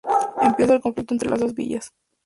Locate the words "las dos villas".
1.29-1.93